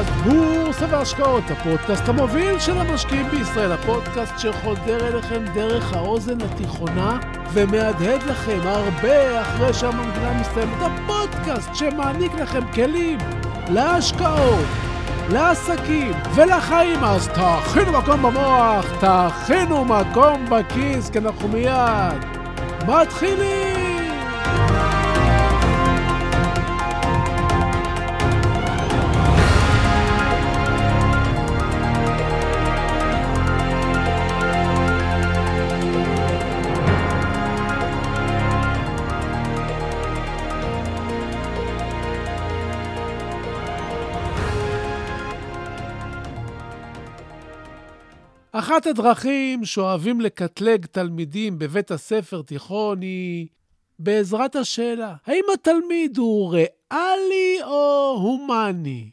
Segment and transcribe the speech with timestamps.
[0.00, 7.18] פודקאסט בורסה והשקעות, הפודקאסט המוביל של המשקיעים בישראל, הפודקאסט שחודר אליכם דרך האוזן התיכונה
[7.52, 13.18] ומהדהד לכם הרבה אחרי שהמנגינה מסתיימת, הפודקאסט שמעניק לכם כלים
[13.68, 14.66] להשקעות,
[15.32, 17.04] לעסקים ולחיים.
[17.04, 22.24] אז תכינו מקום במוח, תכינו מקום בכיס, כי אנחנו מיד
[22.88, 24.89] מתחילים!
[48.52, 53.46] אחת הדרכים שאוהבים לקטלג תלמידים בבית הספר תיכון היא
[53.98, 59.10] בעזרת השאלה, האם התלמיד הוא ריאלי או הומני?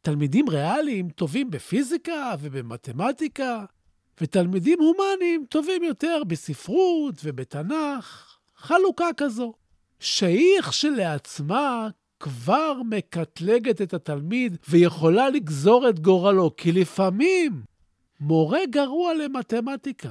[0.00, 3.64] תלמידים ריאליים טובים בפיזיקה ובמתמטיקה,
[4.20, 8.36] ותלמידים הומניים טובים יותר בספרות ובתנ"ך.
[8.56, 9.52] חלוקה כזו,
[9.98, 11.88] שהיא כשלעצמה
[12.20, 17.62] כבר מקטלגת את התלמיד ויכולה לגזור את גורלו, כי לפעמים
[18.20, 20.10] מורה גרוע למתמטיקה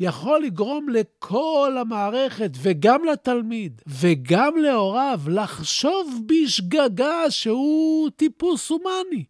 [0.00, 9.24] יכול לגרום לכל המערכת, וגם לתלמיד, וגם להוריו, לחשוב בשגגה שהוא טיפוס הומני.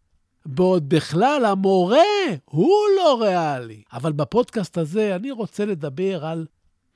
[0.46, 2.02] בעוד בכלל המורה
[2.44, 3.82] הוא לא ריאלי.
[3.92, 6.46] אבל בפודקאסט הזה אני רוצה לדבר על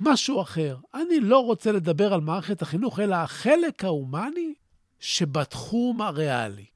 [0.01, 0.77] משהו אחר.
[0.95, 4.55] אני לא רוצה לדבר על מערכת החינוך, אלא החלק ההומני
[5.01, 6.67] שבתחום הריאלי.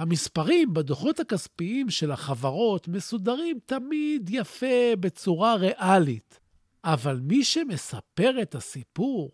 [0.00, 6.38] המספרים בדוחות הכספיים של החברות מסודרים תמיד יפה בצורה ריאלית,
[6.84, 9.30] אבל מי שמספר את הסיפור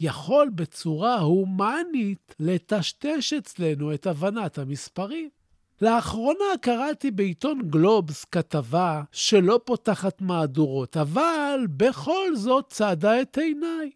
[0.00, 5.28] יכול בצורה הומנית לטשטש אצלנו את הבנת המספרים.
[5.82, 13.90] לאחרונה קראתי בעיתון גלובס כתבה שלא פותחת מהדורות, אבל בכל זאת צעדה את עיניי.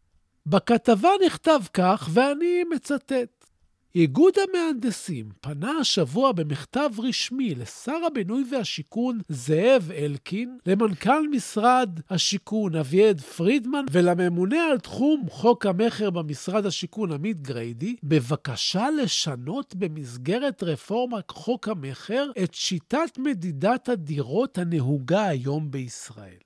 [0.47, 3.40] בכתבה נכתב כך, ואני מצטט:
[3.95, 13.21] איגוד המהנדסים פנה השבוע במכתב רשמי לשר הבינוי והשיכון זאב אלקין, למנכ"ל משרד השיכון אביעד
[13.21, 21.69] פרידמן ולממונה על תחום חוק המכר במשרד השיכון עמית גריידי, בבקשה לשנות במסגרת רפורמת חוק
[21.69, 26.39] המכר את שיטת מדידת הדירות הנהוגה היום בישראל.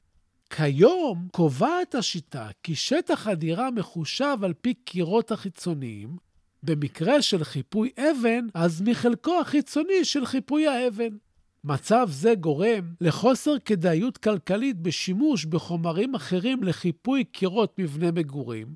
[0.50, 6.16] כיום קובעת השיטה כי שטח הדירה מחושב על פי קירות החיצוניים,
[6.64, 11.16] במקרה של חיפוי אבן, אז מחלקו החיצוני של חיפוי האבן.
[11.64, 18.66] מצב זה גורם לחוסר כדאיות כלכלית בשימוש בחומרים אחרים לחיפוי קירות מבנה מגורים,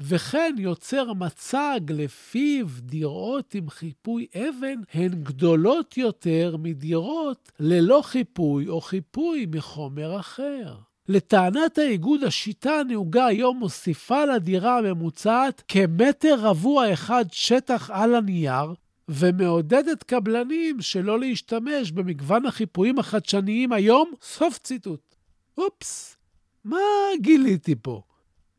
[0.00, 8.80] וכן יוצר מצג לפיו דירות עם חיפוי אבן הן גדולות יותר מדירות ללא חיפוי או
[8.80, 10.74] חיפוי מחומר אחר.
[11.08, 18.74] לטענת האיגוד, השיטה הנהוגה היום מוסיפה לדירה הממוצעת כמטר רבוע אחד שטח על הנייר,
[19.08, 25.14] ומעודדת קבלנים שלא להשתמש במגוון החיפויים החדשניים היום, סוף ציטוט.
[25.58, 26.16] אופס,
[26.64, 26.78] מה
[27.20, 28.02] גיליתי פה?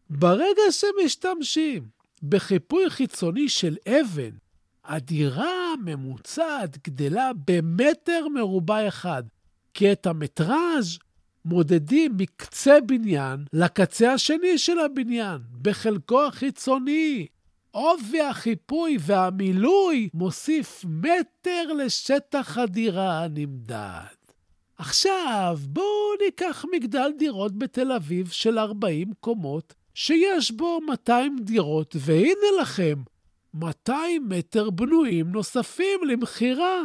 [0.10, 1.84] ברגע שמשתמשים
[2.24, 4.30] בחיפוי חיצוני של אבן,
[4.86, 9.24] הדירה הממוצעת גדלה במטר מרובע אחד,
[9.74, 10.98] כי את המטראז'
[11.46, 17.28] מודדים מקצה בניין לקצה השני של הבניין, בחלקו החיצוני.
[17.72, 24.16] עובי החיפוי והמילוי מוסיף מטר לשטח הדירה הנמדד.
[24.78, 32.62] עכשיו, בואו ניקח מגדל דירות בתל אביב של 40 קומות, שיש בו 200 דירות, והנה
[32.62, 33.04] לכם,
[33.54, 36.82] 200 מטר בנויים נוספים למכירה.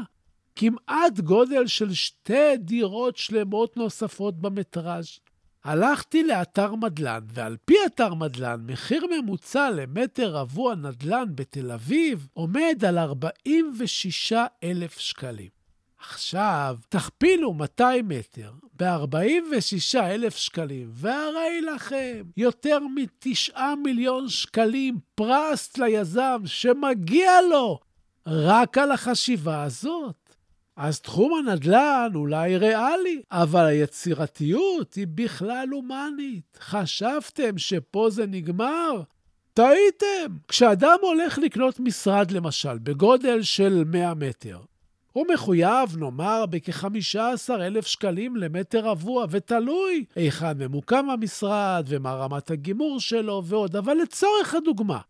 [0.60, 5.19] כמעט גודל של שתי דירות שלמות נוספות במטראז'.
[5.64, 12.84] הלכתי לאתר מדלן, ועל פי אתר מדלן, מחיר ממוצע למטר רבוע נדל"ן בתל אביב עומד
[12.88, 15.49] על 46,000 שקלים.
[15.99, 27.32] עכשיו, תכפילו 200 מטר ב-46,000 שקלים, והרי לכם יותר מ-9 מיליון שקלים פרס ליזם שמגיע
[27.50, 27.78] לו
[28.26, 30.27] רק על החשיבה הזאת.
[30.78, 36.58] אז תחום הנדל"ן אולי ריאלי, אבל היצירתיות היא בכלל הומנית.
[36.60, 39.02] חשבתם שפה זה נגמר?
[39.54, 40.36] טעיתם.
[40.48, 44.58] כשאדם הולך לקנות משרד, למשל, בגודל של 100 מטר,
[45.12, 53.42] הוא מחויב, נאמר, בכ-15,000 שקלים למטר רבוע, ותלוי היכן ממוקם המשרד ומה רמת הגימור שלו
[53.44, 53.76] ועוד.
[53.76, 55.00] אבל לצורך הדוגמה,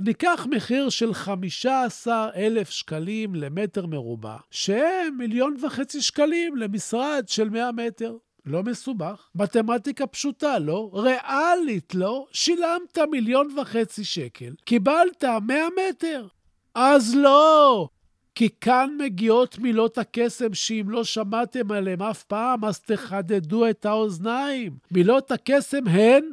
[0.00, 8.16] ניקח מחיר של 15,000 שקלים למטר מרובע, שהם מיליון וחצי שקלים למשרד של 100 מטר.
[8.46, 9.30] לא מסובך.
[9.34, 10.90] מתמטיקה פשוטה, לא?
[10.94, 12.26] ריאלית, לא?
[12.32, 16.26] שילמת מיליון וחצי שקל, קיבלת 100 מטר.
[16.74, 17.88] אז לא!
[18.34, 24.76] כי כאן מגיעות מילות הקסם שאם לא שמעתם עליהן אף פעם, אז תחדדו את האוזניים.
[24.90, 26.24] מילות הקסם הן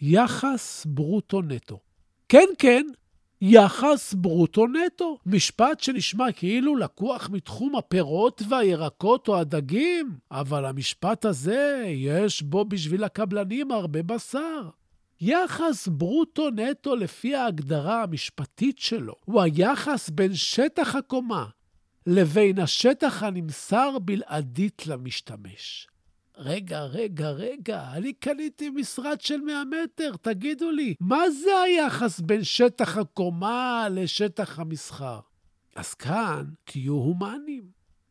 [0.00, 1.78] יחס ברוטו-נטו.
[2.32, 2.86] כן, כן,
[3.40, 5.18] יחס ברוטו-נטו.
[5.26, 13.04] משפט שנשמע כאילו לקוח מתחום הפירות והירקות או הדגים, אבל המשפט הזה, יש בו בשביל
[13.04, 14.68] הקבלנים הרבה בשר.
[15.20, 21.46] יחס ברוטו-נטו לפי ההגדרה המשפטית שלו, הוא היחס בין שטח הקומה
[22.06, 25.88] לבין השטח הנמסר בלעדית למשתמש.
[26.36, 32.44] רגע, רגע, רגע, אני קניתי משרד של 100 מטר, תגידו לי, מה זה היחס בין
[32.44, 35.20] שטח הקומה לשטח המסחר?
[35.76, 37.64] אז כאן תהיו הומניים,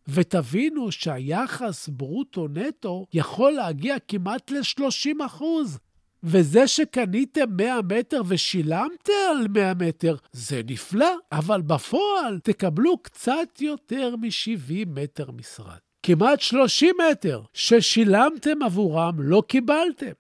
[0.07, 5.79] ותבינו שהיחס ברוטו-נטו יכול להגיע כמעט ל-30 אחוז.
[6.23, 14.15] וזה שקניתם 100 מטר ושילמתם על 100 מטר, זה נפלא, אבל בפועל תקבלו קצת יותר
[14.15, 15.90] מ-70 מטר משרד.
[16.03, 20.12] כמעט 30 מטר ששילמתם עבורם לא קיבלתם.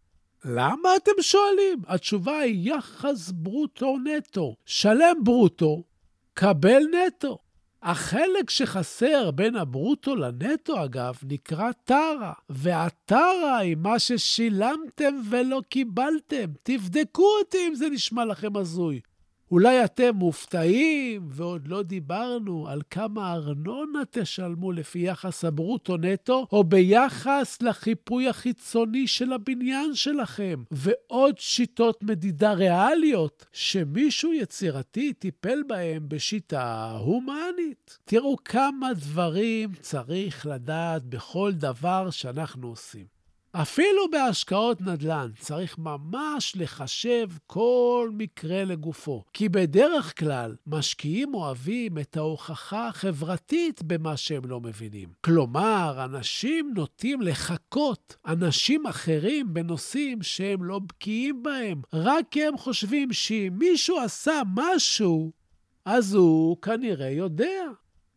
[0.45, 1.81] למה אתם שואלים?
[1.87, 4.55] התשובה היא יחס ברוטו-נטו.
[4.65, 5.83] שלם ברוטו,
[6.33, 7.37] קבל נטו.
[7.83, 16.45] החלק שחסר בין הברוטו לנטו, אגב, נקרא טרה, והטרה היא מה ששילמתם ולא קיבלתם.
[16.63, 18.99] תבדקו אותי אם זה נשמע לכם הזוי.
[19.51, 27.61] אולי אתם מופתעים, ועוד לא דיברנו על כמה ארנונה תשלמו לפי יחס הברוטו-נטו, או ביחס
[27.61, 37.97] לחיפוי החיצוני של הבניין שלכם, ועוד שיטות מדידה ריאליות שמישהו יצירתי טיפל בהם בשיטה הומנית.
[38.05, 43.20] תראו כמה דברים צריך לדעת בכל דבר שאנחנו עושים.
[43.53, 52.17] אפילו בהשקעות נדל"ן צריך ממש לחשב כל מקרה לגופו, כי בדרך כלל משקיעים אוהבים את
[52.17, 55.09] ההוכחה החברתית במה שהם לא מבינים.
[55.21, 63.13] כלומר, אנשים נוטים לחקות אנשים אחרים בנושאים שהם לא בקיאים בהם, רק כי הם חושבים
[63.13, 65.31] שאם מישהו עשה משהו,
[65.85, 67.63] אז הוא כנראה יודע.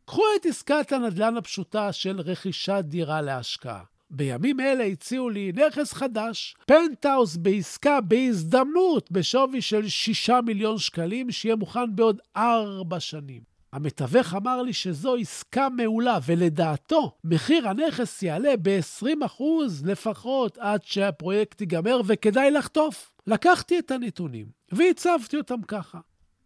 [0.05, 3.94] קחו את עסקת הנדל"ן הפשוטה של רכישת דירה להשקעה.
[4.17, 11.57] בימים אלה הציעו לי נכס חדש, פנטהאוס בעסקה בהזדמנות בשווי של 6 מיליון שקלים, שיהיה
[11.57, 13.43] מוכן בעוד ארבע שנים.
[13.73, 19.43] המתווך אמר לי שזו עסקה מעולה, ולדעתו, מחיר הנכס יעלה ב-20%
[19.85, 23.11] לפחות עד שהפרויקט ייגמר, וכדאי לחטוף.
[23.27, 25.99] לקחתי את הנתונים והצבתי אותם ככה.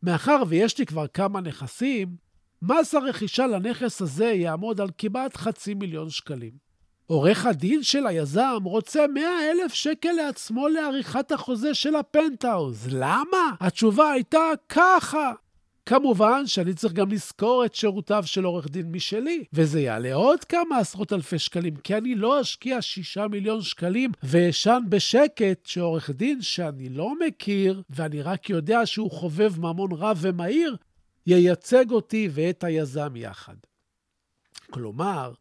[0.03, 2.09] מאחר ויש לי כבר כמה נכסים,
[2.62, 6.68] מס הרכישה לנכס הזה יעמוד על כמעט חצי מיליון שקלים.
[7.08, 12.88] עורך הדין של היזם רוצה 100 אלף שקל לעצמו לעריכת החוזה של הפנטהאוז.
[12.90, 13.55] למה?
[13.60, 15.32] התשובה הייתה ככה.
[15.87, 20.78] כמובן שאני צריך גם לזכור את שירותיו של עורך דין משלי, וזה יעלה עוד כמה
[20.78, 26.88] עשרות אלפי שקלים, כי אני לא אשקיע שישה מיליון שקלים ואשן בשקט שעורך דין שאני
[26.88, 30.76] לא מכיר, ואני רק יודע שהוא חובב ממון רב ומהיר,
[31.26, 33.56] ייצג אותי ואת היזם יחד.
[34.71, 35.33] כלומר,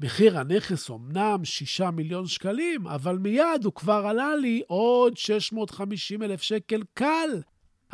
[0.00, 6.42] מחיר הנכס אומנם 6 מיליון שקלים, אבל מיד הוא כבר עלה לי עוד 650 אלף
[6.42, 7.40] שקל קל.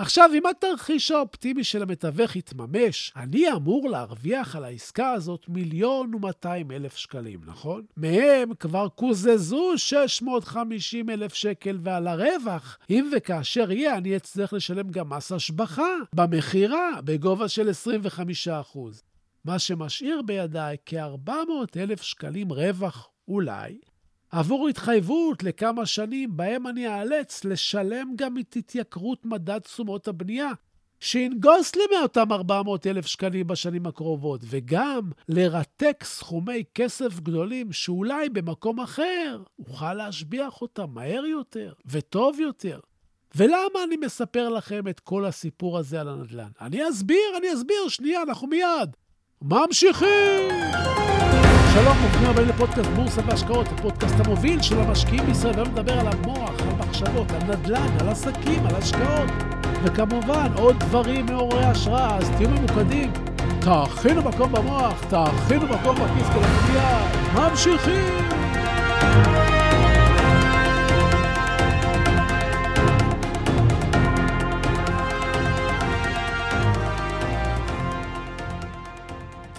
[0.01, 6.71] עכשיו, אם התרחיש האופטימי של המתווך יתממש, אני אמור להרוויח על העסקה הזאת מיליון ומאתיים
[6.71, 7.83] אלף שקלים, נכון?
[7.97, 15.09] מהם כבר קוזזו 650 אלף שקל, ועל הרווח, אם וכאשר יהיה, אני אצטרך לשלם גם
[15.09, 19.03] מס השבחה במכירה בגובה של 25 אחוז.
[19.45, 21.31] מה שמשאיר בידיי כ-400
[21.77, 23.79] אלף שקלים רווח, אולי,
[24.31, 30.51] עבור התחייבות לכמה שנים בהם אני אאלץ לשלם גם את התייקרות מדד תשומות הבנייה,
[31.01, 38.81] שינגוס לי מאותם 400 אלף שקלים בשנים הקרובות, וגם לרתק סכומי כסף גדולים שאולי במקום
[38.81, 42.81] אחר אוכל להשביח אותם מהר יותר וטוב יותר.
[43.35, 46.51] ולמה אני מספר לכם את כל הסיפור הזה על הנדל"ן?
[46.61, 48.97] אני אסביר, אני אסביר, שנייה, אנחנו מיד.
[49.45, 50.51] ממשיכים!
[51.75, 55.55] שלום, ברוכים הבאים לפודקאסט בורסה והשקעות, הפודקאסט המוביל של המשקיעים בישראל.
[55.55, 59.31] היום נדבר על המוח, על מחשבות, על נדל"ן, על עסקים, על השקעות,
[59.83, 63.13] וכמובן עוד דברים מעוררי השראה, אז תהיו ממוקדים.
[63.61, 66.41] תאכינו מקום במוח, תאכינו מקום בכיס כל
[67.41, 68.40] ממשיכים!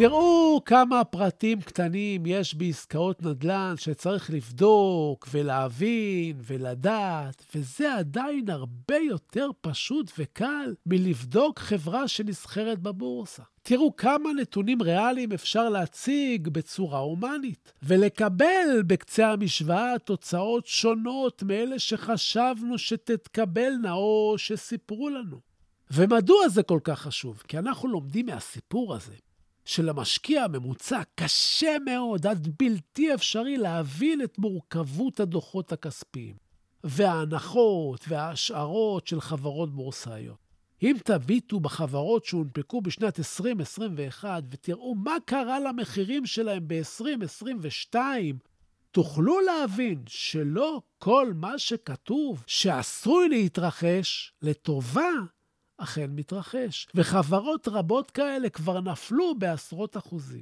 [0.01, 9.49] תראו כמה פרטים קטנים יש בעסקאות נדל"ן שצריך לבדוק ולהבין ולדעת, וזה עדיין הרבה יותר
[9.61, 13.43] פשוט וקל מלבדוק חברה שנסחרת בבורסה.
[13.63, 22.77] תראו כמה נתונים ריאליים אפשר להציג בצורה הומנית, ולקבל בקצה המשוואה תוצאות שונות מאלה שחשבנו
[22.77, 25.39] שתתקבלנה או שסיפרו לנו.
[25.91, 27.43] ומדוע זה כל כך חשוב?
[27.47, 29.13] כי אנחנו לומדים מהסיפור הזה
[29.65, 36.35] שלמשקיע הממוצע קשה מאוד, עד בלתי אפשרי, להבין את מורכבות הדוחות הכספיים,
[36.83, 40.37] וההנחות וההשערות של חברות בורסאיות.
[40.83, 47.95] אם תביטו בחברות שהונפקו בשנת 2021 ותראו מה קרה למחירים שלהם ב-2022,
[48.91, 55.09] תוכלו להבין שלא כל מה שכתוב שעשוי להתרחש לטובה
[55.83, 60.41] אכן מתרחש, וחברות רבות כאלה כבר נפלו בעשרות אחוזים.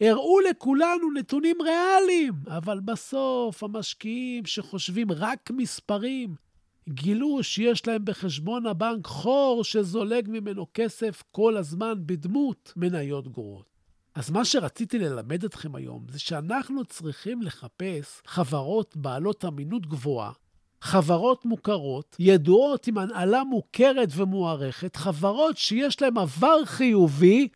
[0.00, 6.34] הראו לכולנו נתונים ריאליים, אבל בסוף המשקיעים שחושבים רק מספרים,
[6.88, 13.68] גילו שיש להם בחשבון הבנק חור שזולג ממנו כסף כל הזמן בדמות מניות גרועות.
[14.14, 20.32] אז מה שרציתי ללמד אתכם היום זה שאנחנו צריכים לחפש חברות בעלות אמינות גבוהה,
[20.80, 27.48] חברות מוכרות, ידועות עם הנהלה מוכרת ומוערכת, חברות שיש להן עבר חיובי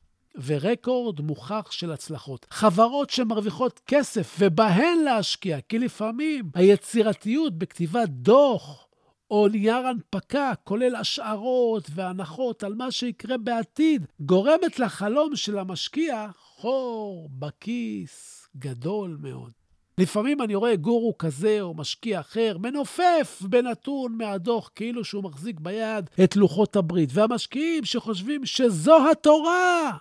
[0.45, 2.47] ורקורד מוכח של הצלחות.
[2.50, 8.88] חברות שמרוויחות כסף ובהן להשקיע, כי לפעמים היצירתיות בכתיבת דוח
[9.31, 17.29] או נייר הנפקה, כולל השערות והנחות על מה שיקרה בעתיד, גורמת לחלום של המשקיע חור
[17.38, 19.62] בכיס גדול מאוד.
[19.99, 26.11] לפעמים אני רואה גורו כזה או משקיע אחר מנופף בנתון מהדוח כאילו שהוא מחזיק ביד
[26.25, 29.96] את לוחות הברית, והמשקיעים שחושבים שזו התורה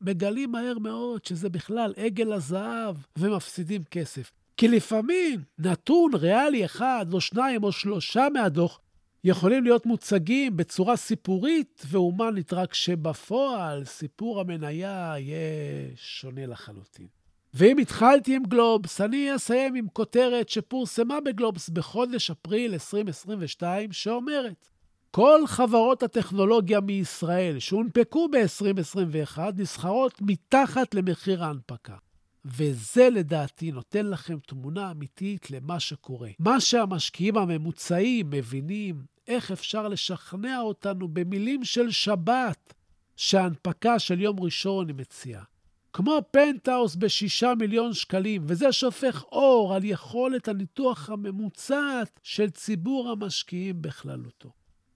[0.00, 4.32] מגלים מהר מאוד שזה בכלל עגל הזהב ומפסידים כסף.
[4.56, 8.80] כי לפעמים נתון ריאלי אחד או שניים או שלושה מהדוח
[9.24, 17.15] יכולים להיות מוצגים בצורה סיפורית והומנית, רק שבפועל סיפור המניה יהיה שונה לחלוטין.
[17.58, 24.68] ואם התחלתי עם גלובס, אני אסיים עם כותרת שפורסמה בגלובס בחודש אפריל 2022, שאומרת,
[25.10, 31.96] כל חברות הטכנולוגיה מישראל שהונפקו ב-2021 נסחרות מתחת למחיר ההנפקה.
[32.44, 36.30] וזה לדעתי נותן לכם תמונה אמיתית למה שקורה.
[36.38, 42.74] מה שהמשקיעים הממוצעים מבינים, איך אפשר לשכנע אותנו במילים של שבת,
[43.16, 45.55] שההנפקה של יום ראשון היא מציעה.
[45.96, 53.82] כמו פנטהאוס בשישה מיליון שקלים, וזה שופך אור על יכולת הניתוח הממוצעת של ציבור המשקיעים
[53.82, 54.50] בכללותו.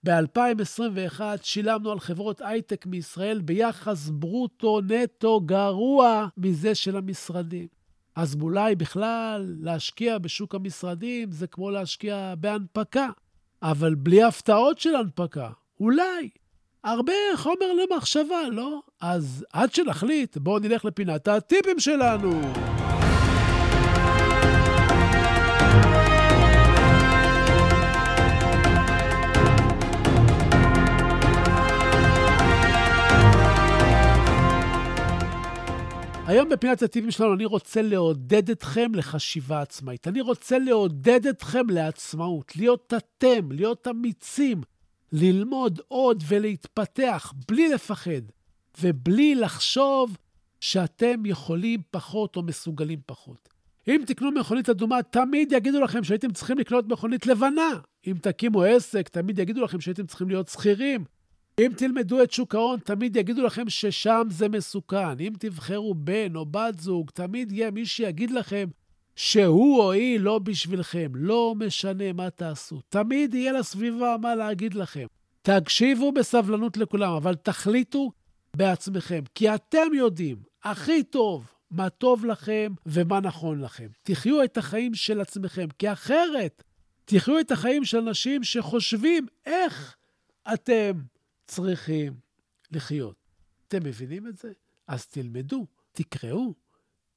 [0.05, 7.69] ב-2021 שילמנו על חברות הייטק מישראל ביחס ברוטו-נטו גרוע מזה של המשרדים.
[8.17, 13.09] אז אולי בכלל להשקיע בשוק המשרדים זה כמו להשקיע בהנפקה,
[13.63, 15.51] אבל בלי הפתעות של הנפקה.
[15.81, 16.31] אולי.
[16.85, 18.81] הרבה חומר למחשבה, לא?
[19.01, 22.41] אז עד שנחליט, בואו נלך לפינת הטיפים שלנו.
[36.27, 40.09] היום בפינת הטיפים שלנו אני רוצה לעודד אתכם לחשיבה עצמאית.
[40.09, 44.61] אני רוצה לעודד אתכם לעצמאות, להיות אתם, להיות אמיצים,
[45.13, 48.23] ללמוד עוד ולהתפתח בלי לפחד
[48.81, 50.17] ובלי לחשוב
[50.61, 53.49] שאתם יכולים פחות או מסוגלים פחות.
[53.89, 57.71] אם תקנו מכונית אדומה, תמיד יגידו לכם שהייתם צריכים לקנות מכונית לבנה.
[58.07, 61.05] אם תקימו עסק, תמיד יגידו לכם שהייתם צריכים להיות שכירים.
[61.61, 65.21] אם תלמדו את שוק ההון, תמיד יגידו לכם ששם זה מסוכן.
[65.21, 68.69] אם תבחרו בן או בת זוג, תמיד יהיה מי שיגיד לכם
[69.23, 72.81] שהוא או היא לא בשבילכם, לא משנה מה תעשו.
[72.89, 75.07] תמיד יהיה לסביבה מה להגיד לכם.
[75.43, 78.13] תקשיבו בסבלנות לכולם, אבל תחליטו
[78.57, 83.87] בעצמכם, כי אתם יודעים הכי טוב מה טוב לכם ומה נכון לכם.
[84.03, 86.63] תחיו את החיים של עצמכם, כי אחרת
[87.05, 89.97] תחיו את החיים של אנשים שחושבים איך
[90.55, 90.93] אתם
[91.47, 92.13] צריכים
[92.73, 93.17] לחיות.
[93.69, 94.53] אתם מבינים את זה?
[94.87, 96.55] אז תלמדו, תקראו,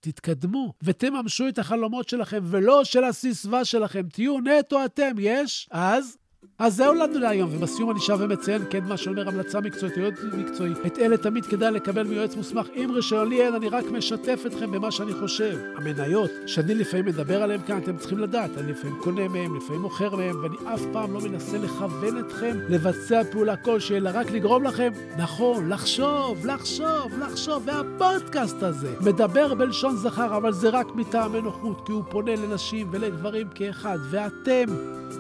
[0.04, 4.02] תתקדמו ותממשו את החלומות שלכם, ולא של הססווה שלכם.
[4.12, 5.12] תהיו נטו אתם.
[5.20, 5.68] יש?
[5.72, 6.18] אז
[6.60, 10.72] אז זהו לנו להיום, ובסיום אני שב ומציין, כן, מה שאומר המלצה מקצועית, יועץ מקצועי.
[10.88, 13.30] את אלה תמיד כדאי לקבל מיועץ מוסמך עם רישיון.
[13.30, 15.58] לי אין, אני רק משתף אתכם במה שאני חושב.
[15.76, 20.16] המניות, שאני לפעמים מדבר עליהן כאן, אתם צריכים לדעת, אני לפעמים קונה מהן, לפעמים מוכר
[20.16, 24.92] מהן, ואני אף פעם לא מנסה לכוון אתכם לבצע פעולה כלשהי, אלא רק לגרום לכם,
[25.18, 27.64] נכון, לחשוב, לחשוב, לחשוב.
[27.66, 33.48] והפודקאסט הזה מדבר בלשון זכר, אבל זה רק מטעמי נוחות, כי הוא פונה לנשים ולגברים
[33.56, 34.66] כאחד, ואתם...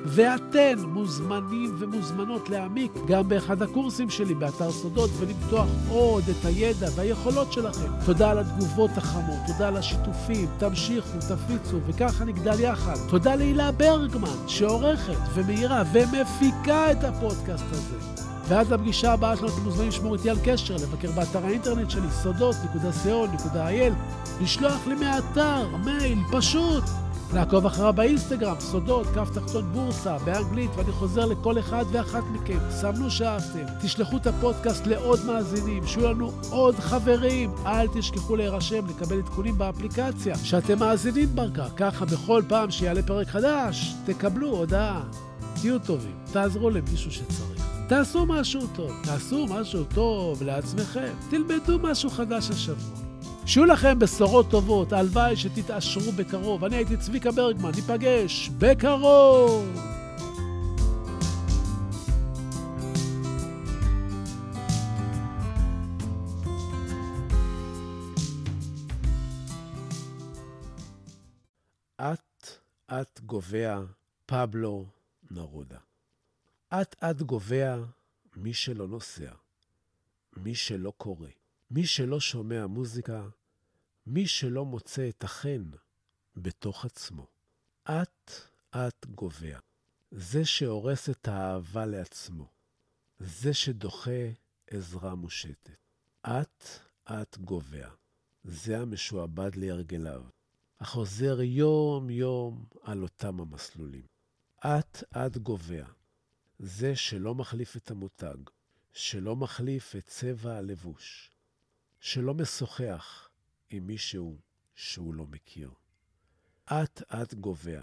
[0.05, 0.75] ואתן
[1.19, 7.91] מוזמנים ומוזמנות להעמיק גם באחד הקורסים שלי באתר סודות ולפתוח עוד את הידע והיכולות שלכם.
[8.05, 12.95] תודה על התגובות החמות, תודה על השיתופים, תמשיכו, תפיצו, וככה נגדל יחד.
[13.09, 17.95] תודה להילה ברגמן, שעורכת ומאירה ומפיקה את הפודקאסט הזה.
[18.47, 23.93] ועד לפגישה הבאה שלנו אתם מוזמנים לשמור איתי על קשר, לבקר באתר האינטרנט שלי, סודות.co.il,
[24.41, 26.83] לשלוח לי מהאתר, מייל, פשוט.
[27.33, 32.59] לעקוב אחריו באינסטגרם, סודות, כף תחתון בורסה, באנגלית, ואני חוזר לכל אחד ואחת מכם.
[32.69, 37.51] סמנו שאהבתם, תשלחו את הפודקאסט לעוד מאזינים, שיהיו לנו עוד חברים.
[37.65, 41.69] אל תשכחו להירשם, לקבל עדכונים באפליקציה, שאתם מאזינים ברכה.
[41.77, 45.03] ככה בכל פעם שיעלה פרק חדש, תקבלו הודעה.
[45.61, 47.67] תהיו טובים, תעזרו למישהו שצריך.
[47.87, 51.13] תעשו משהו טוב, תעשו משהו טוב לעצמכם.
[51.29, 53.02] תלמדו משהו חדש השבוע.
[53.45, 56.63] שיהיו לכם בשורות טובות, הלוואי שתתעשרו בקרוב.
[56.63, 59.79] אני הייתי צביקה ברגמן, ניפגש בקרוב!
[71.97, 73.79] אט-אט גובע
[74.25, 74.85] פבלו
[75.31, 75.77] נרודה.
[76.69, 77.77] אט-אט גובע
[78.35, 79.31] מי שלא נוסע,
[80.37, 81.42] מי שלא קורא.
[81.75, 83.27] מי שלא שומע מוזיקה,
[84.07, 85.69] מי שלא מוצא את החן
[86.35, 87.27] בתוך עצמו.
[87.83, 89.59] אט-אט גובע.
[90.11, 92.49] זה שהורס את האהבה לעצמו.
[93.19, 94.29] זה שדוחה
[94.67, 95.69] עזרה מושטת.
[96.21, 97.89] אט-אט גובע.
[98.43, 100.23] זה המשועבד להרגליו,
[100.79, 104.05] החוזר יום-יום על אותם המסלולים.
[104.59, 105.85] אט-אט גובע.
[106.59, 108.37] זה שלא מחליף את המותג,
[108.93, 111.32] שלא מחליף את צבע הלבוש,
[112.05, 113.29] שלא משוחח
[113.69, 114.37] עם מישהו
[114.75, 115.71] שהוא לא מכיר.
[116.65, 117.81] אט-אט גובע,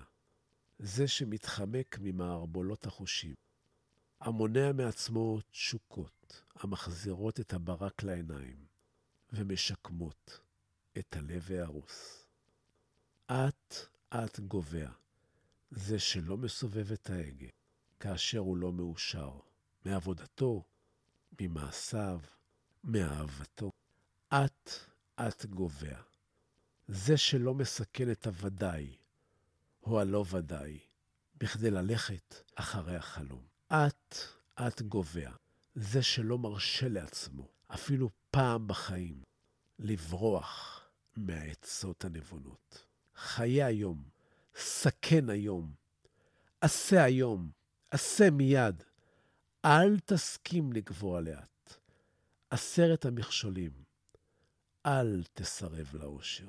[0.78, 3.35] זה שמתחמק ממערבולות החושים,
[4.20, 8.66] המונע מעצמו תשוקות המחזירות את הברק לעיניים
[9.33, 10.40] ומשקמות
[10.98, 12.26] את הלב ההרוס.
[13.26, 14.90] אט-אט גובע,
[15.70, 17.48] זה שלא מסובב את ההגה
[18.00, 19.38] כאשר הוא לא מאושר
[19.85, 20.64] מעבודתו,
[21.40, 22.20] ממעשיו,
[22.85, 23.70] מאהבתו.
[24.32, 25.96] אט-אט גובע.
[26.88, 28.96] זה שלא מסכן את הוודאי,
[29.82, 30.78] או הלא ודאי,
[31.36, 33.46] בכדי ללכת אחרי החלום.
[33.68, 35.30] אט-אט גובע.
[35.74, 39.22] זה שלא מרשה לעצמו, אפילו פעם בחיים,
[39.78, 40.84] לברוח
[41.16, 42.86] מהעצות הנבונות.
[43.14, 44.02] חיה היום,
[44.54, 45.72] סכן היום,
[46.60, 47.50] עשה היום,
[47.90, 48.82] עשה מיד.
[49.64, 51.74] אל תסכים לגבוה לאט.
[52.50, 53.89] עשרת המכשולים
[54.86, 56.48] אל תסרב לאושר.